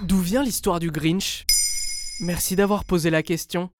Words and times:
D'où 0.00 0.18
vient 0.18 0.42
l'histoire 0.42 0.80
du 0.80 0.90
Grinch? 0.90 1.44
Merci 2.20 2.56
d'avoir 2.56 2.84
posé 2.84 3.10
la 3.10 3.22
question. 3.22 3.70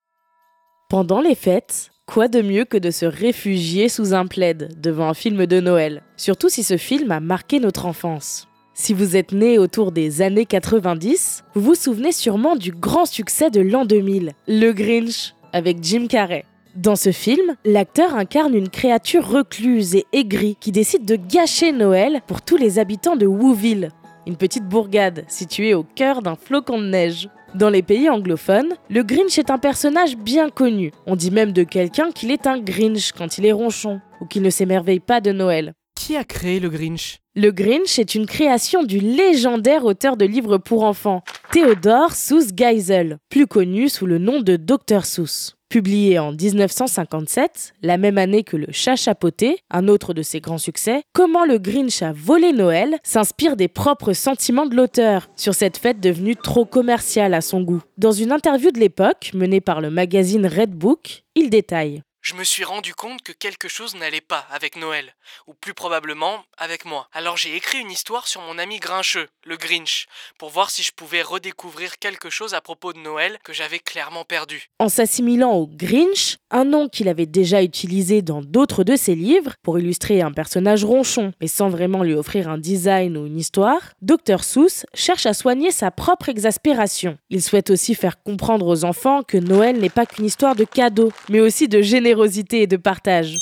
Pendant 0.88 1.20
les 1.20 1.34
fêtes, 1.34 1.90
quoi 2.06 2.29
de 2.29 2.40
mieux 2.40 2.65
que 2.65 2.76
de 2.76 2.92
se 2.92 3.04
réfugier 3.04 3.88
sous 3.88 4.15
un 4.15 4.27
plaid 4.27 4.81
devant 4.81 5.08
un 5.08 5.15
film 5.15 5.45
de 5.47 5.61
Noël? 5.61 6.02
Surtout 6.17 6.49
si 6.49 6.63
ce 6.63 6.77
film 6.77 7.11
a 7.11 7.18
marqué 7.18 7.58
notre 7.58 7.86
enfance. 7.86 8.46
Si 8.74 8.95
vous 8.95 9.16
êtes 9.16 9.32
né 9.32 9.58
autour 9.58 9.90
des 9.90 10.22
années 10.22 10.46
90, 10.46 11.42
vous 11.54 11.61
vous 11.61 11.74
souvenez 11.74 12.12
sûrement 12.12 12.54
du 12.54 12.70
grand 12.70 13.06
succès 13.06 13.50
de 13.50 13.60
l'an 13.60 13.84
2000, 13.84 14.34
Le 14.46 14.72
Grinch, 14.72 15.34
avec 15.52 15.82
Jim 15.82 16.06
Carrey. 16.08 16.44
Dans 16.76 16.96
ce 16.96 17.10
film, 17.10 17.56
l'acteur 17.64 18.14
incarne 18.14 18.54
une 18.54 18.68
créature 18.68 19.28
recluse 19.28 19.96
et 19.96 20.06
aigrie 20.12 20.56
qui 20.60 20.70
décide 20.70 21.04
de 21.04 21.16
gâcher 21.16 21.72
Noël 21.72 22.20
pour 22.28 22.42
tous 22.42 22.56
les 22.56 22.78
habitants 22.78 23.16
de 23.16 23.26
Wooville, 23.26 23.90
une 24.27 24.36
petite 24.36 24.68
bourgade 24.68 25.25
située 25.29 25.75
au 25.75 25.82
cœur 25.82 26.22
d'un 26.22 26.35
flocon 26.35 26.79
de 26.79 26.86
neige. 26.86 27.29
Dans 27.54 27.71
les 27.71 27.82
pays 27.82 28.11
anglophones, 28.11 28.75
le 28.90 29.03
Grinch 29.03 29.39
est 29.39 29.50
un 29.50 29.58
personnage 29.58 30.17
bien 30.17 30.50
connu. 30.50 30.90
On 31.07 31.14
dit 31.14 31.31
même 31.31 31.53
de 31.53 31.62
quelqu'un 31.62 32.11
qu'il 32.11 32.31
est 32.33 32.47
un 32.47 32.59
Grinch 32.59 33.12
quand 33.12 33.39
il 33.39 33.47
est 33.47 33.53
ronchon, 33.53 34.01
ou 34.21 34.27
qu'il 34.27 34.43
ne 34.43 34.51
s'émerveille 34.51 35.01
pas 35.01 35.21
de 35.21 35.31
Noël. 35.31 35.73
Qui 35.95 36.17
a 36.17 36.25
créé 36.25 36.59
le 36.59 36.69
Grinch? 36.69 37.19
Le 37.37 37.51
Grinch 37.51 37.98
est 37.98 38.15
une 38.15 38.27
création 38.27 38.83
du 38.83 38.98
légendaire 38.98 39.84
auteur 39.84 40.17
de 40.17 40.25
livres 40.25 40.59
pour 40.59 40.84
enfants, 40.84 41.23
Theodore 41.53 42.12
Seuss 42.12 42.55
Geisel, 42.55 43.19
plus 43.29 43.47
connu 43.47 43.89
sous 43.89 44.06
le 44.06 44.19
nom 44.19 44.41
de 44.41 44.56
Dr 44.56 45.05
Seuss. 45.05 45.56
Publié 45.74 46.20
en 46.20 46.30
1957, 46.30 47.74
la 47.83 47.98
même 47.98 48.16
année 48.16 48.45
que 48.45 48.56
Le 48.56 48.69
Chat 48.70 48.95
chapeauté, 48.95 49.59
un 49.73 49.88
autre 49.88 50.14
de 50.14 50.23
ses 50.23 50.38
grands 50.38 50.56
succès, 50.56 51.02
Comment 51.12 51.45
le 51.45 51.59
Grinch 51.59 52.00
a 52.00 52.12
volé 52.12 52.52
Noël 52.52 53.00
s'inspire 53.02 53.56
des 53.56 53.66
propres 53.66 54.12
sentiments 54.12 54.66
de 54.66 54.77
l'auteur 54.77 55.27
sur 55.34 55.52
cette 55.52 55.77
fête 55.77 55.98
devenue 55.98 56.37
trop 56.37 56.64
commerciale 56.64 57.34
à 57.34 57.41
son 57.41 57.62
goût. 57.62 57.83
Dans 57.98 58.12
une 58.12 58.31
interview 58.31 58.70
de 58.70 58.78
l'époque, 58.78 59.33
menée 59.34 59.61
par 59.61 59.81
le 59.81 59.91
magazine 59.91 60.47
Red 60.47 60.70
Book, 60.70 61.25
il 61.34 61.50
détaille 61.50 62.05
je 62.25 62.34
me 62.34 62.44
suis 62.44 62.64
rendu 62.64 62.94
compte 62.94 63.20
que 63.20 63.33
quelque 63.33 63.69
chose 63.69 63.94
n'allait 63.97 64.22
pas 64.22 64.47
avec 64.50 64.77
Noël, 64.77 65.12
ou 65.47 65.53
plus 65.53 65.75
probablement 65.75 66.42
avec 66.56 66.86
moi. 66.86 67.06
Alors 67.12 67.36
j'ai 67.36 67.55
écrit 67.55 67.81
une 67.81 67.91
histoire 67.91 68.27
sur 68.28 68.41
mon 68.41 68.56
ami 68.56 68.78
grincheux, 68.78 69.28
le 69.44 69.58
Grinch, 69.58 70.06
pour 70.39 70.48
voir 70.48 70.70
si 70.70 70.83
je 70.83 70.92
pouvais 70.92 71.20
redécouvrir 71.20 71.98
quelque 71.98 72.31
chose 72.31 72.55
à 72.55 72.62
propos 72.62 72.94
de 72.94 72.98
Noël 72.98 73.36
que 73.44 73.53
j'avais 73.53 73.78
clairement 73.78 74.25
perdu. 74.25 74.70
En 74.78 74.89
s'assimilant 74.89 75.53
au 75.53 75.66
Grinch, 75.66 76.39
un 76.50 76.64
nom 76.64 76.89
qu'il 76.89 77.11
avait 77.11 77.27
déjà 77.27 77.62
utilisé 77.62 78.22
dans 78.22 78.41
d'autres 78.41 78.84
de 78.84 78.97
ses 78.97 79.14
livres, 79.14 79.53
pour 79.62 79.78
illustrer 79.78 80.22
un 80.22 80.33
personnage 80.33 80.83
ronchon, 80.83 81.33
mais 81.42 81.47
sans 81.47 81.69
vraiment 81.69 82.03
lui 82.03 82.14
offrir 82.14 82.48
un 82.48 82.56
design 82.56 83.19
ou 83.19 83.27
une 83.27 83.38
histoire, 83.38 83.81
Dr 84.00 84.44
Seuss 84.44 84.86
cherche 84.94 85.27
à 85.27 85.34
soigner 85.34 85.72
sa 85.72 85.91
propre 85.91 86.31
exaspération. 86.31 87.19
Il 87.28 87.42
souhaite 87.42 87.69
aussi 87.69 87.94
faire 87.94 88.22
comprendre 88.22 88.66
aux 88.66 88.84
enfants 88.84 89.22
que 89.22 89.36
Noël 89.36 89.78
n'est 89.78 89.91
pas 89.91 90.06
qu'une 90.06 90.25
histoire 90.25 90.56
de 90.56 90.64
cadeaux, 90.64 91.12
mais 91.28 91.41
aussi 91.41 91.69
de 91.69 91.83
générosité 91.83 92.14
et 92.53 92.67
de 92.67 92.77
partage. 92.77 93.37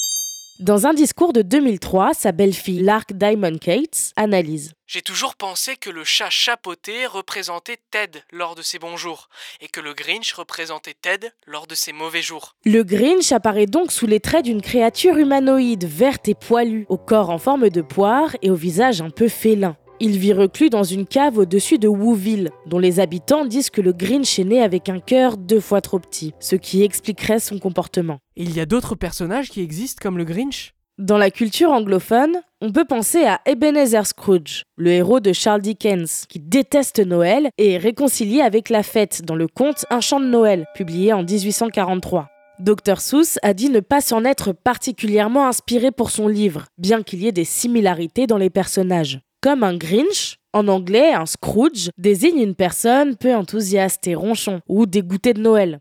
Dans 0.58 0.86
un 0.86 0.94
discours 0.94 1.32
de 1.32 1.42
2003, 1.42 2.14
sa 2.14 2.30
belle-fille 2.30 2.82
Lark 2.82 3.14
Diamond 3.14 3.58
Cates 3.58 4.12
analyse. 4.16 4.72
J'ai 4.86 5.02
toujours 5.02 5.34
pensé 5.34 5.76
que 5.76 5.90
le 5.90 6.04
chat 6.04 6.30
chapeauté 6.30 7.06
représentait 7.06 7.78
Ted 7.90 8.22
lors 8.30 8.54
de 8.54 8.62
ses 8.62 8.78
bons 8.78 8.96
jours 8.96 9.28
et 9.60 9.68
que 9.68 9.80
le 9.80 9.94
Grinch 9.94 10.32
représentait 10.34 10.94
Ted 11.00 11.32
lors 11.46 11.66
de 11.66 11.74
ses 11.74 11.92
mauvais 11.92 12.22
jours. 12.22 12.54
Le 12.64 12.82
Grinch 12.82 13.32
apparaît 13.32 13.66
donc 13.66 13.90
sous 13.90 14.06
les 14.06 14.20
traits 14.20 14.44
d'une 14.44 14.62
créature 14.62 15.16
humanoïde 15.16 15.84
verte 15.84 16.28
et 16.28 16.34
poilue, 16.34 16.84
au 16.88 16.98
corps 16.98 17.30
en 17.30 17.38
forme 17.38 17.70
de 17.70 17.82
poire 17.82 18.36
et 18.42 18.50
au 18.50 18.54
visage 18.54 19.00
un 19.00 19.10
peu 19.10 19.28
félin. 19.28 19.76
Il 20.04 20.18
vit 20.18 20.32
reclus 20.32 20.68
dans 20.68 20.82
une 20.82 21.06
cave 21.06 21.38
au-dessus 21.38 21.78
de 21.78 21.86
Wooville, 21.86 22.50
dont 22.66 22.80
les 22.80 22.98
habitants 22.98 23.44
disent 23.44 23.70
que 23.70 23.80
le 23.80 23.92
Grinch 23.92 24.36
est 24.36 24.44
né 24.44 24.60
avec 24.60 24.88
un 24.88 24.98
cœur 24.98 25.36
deux 25.36 25.60
fois 25.60 25.80
trop 25.80 26.00
petit, 26.00 26.34
ce 26.40 26.56
qui 26.56 26.82
expliquerait 26.82 27.38
son 27.38 27.60
comportement. 27.60 28.18
il 28.34 28.52
y 28.52 28.58
a 28.58 28.66
d'autres 28.66 28.96
personnages 28.96 29.48
qui 29.48 29.60
existent 29.60 30.00
comme 30.02 30.18
le 30.18 30.24
Grinch? 30.24 30.74
Dans 30.98 31.18
la 31.18 31.30
culture 31.30 31.70
anglophone, 31.70 32.38
on 32.60 32.72
peut 32.72 32.84
penser 32.84 33.22
à 33.22 33.42
Ebenezer 33.46 34.04
Scrooge, 34.04 34.64
le 34.76 34.90
héros 34.90 35.20
de 35.20 35.32
Charles 35.32 35.62
Dickens, 35.62 36.24
qui 36.28 36.40
déteste 36.40 36.98
Noël 36.98 37.50
et 37.56 37.74
est 37.74 37.78
réconcilié 37.78 38.40
avec 38.40 38.70
la 38.70 38.82
fête 38.82 39.22
dans 39.24 39.36
le 39.36 39.46
conte 39.46 39.86
Un 39.88 40.00
chant 40.00 40.18
de 40.18 40.26
Noël, 40.26 40.66
publié 40.74 41.12
en 41.12 41.22
1843. 41.22 42.28
Dr 42.58 43.00
Seuss 43.00 43.38
a 43.42 43.54
dit 43.54 43.70
ne 43.70 43.78
pas 43.78 44.00
s'en 44.00 44.24
être 44.24 44.52
particulièrement 44.52 45.46
inspiré 45.46 45.92
pour 45.92 46.10
son 46.10 46.26
livre, 46.26 46.64
bien 46.76 47.04
qu'il 47.04 47.22
y 47.22 47.28
ait 47.28 47.32
des 47.32 47.44
similarités 47.44 48.26
dans 48.26 48.36
les 48.36 48.50
personnages. 48.50 49.20
Comme 49.42 49.64
un 49.64 49.76
Grinch, 49.76 50.36
en 50.52 50.68
anglais, 50.68 51.14
un 51.14 51.26
Scrooge 51.26 51.90
désigne 51.98 52.38
une 52.38 52.54
personne 52.54 53.16
peu 53.16 53.34
enthousiaste 53.34 54.06
et 54.06 54.14
ronchon 54.14 54.60
ou 54.68 54.86
dégoûtée 54.86 55.34
de 55.34 55.40
Noël. 55.40 55.80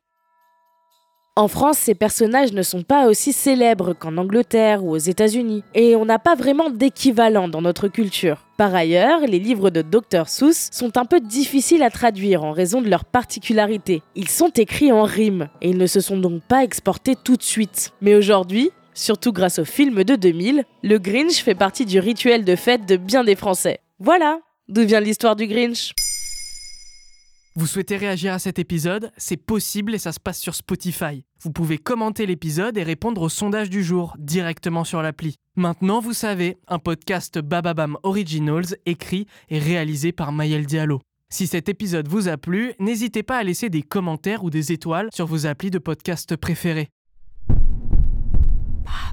En 1.36 1.48
France, 1.48 1.78
ces 1.78 1.94
personnages 1.94 2.54
ne 2.54 2.64
sont 2.64 2.82
pas 2.82 3.06
aussi 3.06 3.32
célèbres 3.32 3.94
qu'en 3.94 4.18
Angleterre 4.18 4.84
ou 4.84 4.90
aux 4.90 4.98
États-Unis, 4.98 5.64
et 5.76 5.96
on 5.96 6.06
n'a 6.06 6.18
pas 6.18 6.34
vraiment 6.34 6.72
d'équivalent 6.72 7.48
dans 7.48 7.62
notre 7.62 7.88
culture. 7.88 8.48
Par 8.58 8.74
ailleurs, 8.74 9.22
les 9.22 9.40
livres 9.40 9.70
de 9.70 9.84
Dr 9.84 10.28
Seuss 10.28 10.70
sont 10.72 10.98
un 10.98 11.06
peu 11.06 11.20
difficiles 11.20 11.84
à 11.84 11.92
traduire 11.92 12.44
en 12.44 12.54
raison 12.54 12.82
de 12.82 12.90
leur 12.90 13.06
particularité. 13.06 14.02
Ils 14.16 14.28
sont 14.28 14.50
écrits 14.50 14.92
en 14.92 15.04
rime, 15.04 15.50
et 15.62 15.70
ils 15.70 15.78
ne 15.78 15.88
se 15.88 16.02
sont 16.02 16.18
donc 16.18 16.42
pas 16.42 16.64
exportés 16.64 17.16
tout 17.16 17.38
de 17.38 17.44
suite. 17.44 17.92
Mais 18.02 18.16
aujourd'hui, 18.16 18.72
Surtout 18.94 19.31
grâce 19.31 19.59
au 19.59 19.66
film 19.66 20.03
de 20.03 20.16
2000, 20.16 20.63
le 20.84 20.97
Grinch 20.97 21.44
fait 21.44 21.56
partie 21.56 21.85
du 21.85 22.00
rituel 22.00 22.44
de 22.44 22.56
fête 22.56 22.85
de 22.85 22.97
bien 22.97 23.24
des 23.24 23.35
Français. 23.35 23.79
Voilà 24.00 24.40
d'où 24.68 24.85
vient 24.85 25.00
l'histoire 25.00 25.35
du 25.35 25.47
Grinch. 25.47 25.94
Vous 27.56 27.68
souhaitez 27.68 27.97
réagir 27.97 28.34
à 28.34 28.40
cet 28.40 28.59
épisode? 28.59 29.12
C'est 29.18 29.35
possible 29.35 29.94
et 29.94 29.97
ça 29.97 30.13
se 30.13 30.22
passe 30.22 30.40
sur 30.40 30.56
Spotify. 30.56 31.25
Vous 31.41 31.52
pouvez 31.52 31.78
commenter 31.78 32.25
l'épisode 32.25 32.78
et 32.78 32.84
répondre 32.84 33.22
au 33.22 33.29
sondage 33.29 33.69
du 33.69 33.84
jour 33.84 34.16
directement 34.18 34.85
sur 34.85 35.02
l'appli. 35.02 35.35
Maintenant, 35.58 36.00
vous 36.00 36.13
savez, 36.13 36.58
un 36.69 36.79
podcast 36.79 37.40
Bababam 37.40 37.97
Originals 38.03 38.78
écrit 38.85 39.28
et 39.50 39.59
réalisé 39.59 40.13
par 40.13 40.31
Mayel 40.31 40.66
Diallo. 40.66 41.02
Si 41.29 41.46
cet 41.46 41.68
épisode 41.68 42.08
vous 42.08 42.29
a 42.29 42.38
plu, 42.38 42.73
n'hésitez 42.79 43.23
pas 43.23 43.38
à 43.38 43.44
laisser 43.44 43.69
des 43.69 43.81
commentaires 43.81 44.46
ou 44.46 44.50
des 44.50 44.72
étoiles 44.72 45.09
sur 45.13 45.25
vos 45.25 45.46
applis 45.46 45.72
de 45.72 45.79
podcast 45.79 46.38
préférés. 46.38 46.90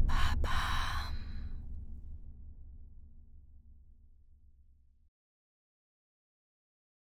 Papa. 0.09 0.68